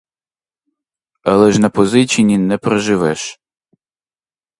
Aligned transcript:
Але 1.23 1.51
ж 1.51 1.61
на 1.61 1.69
позичені 1.69 2.37
не 2.37 2.57
проживеш. 2.57 3.39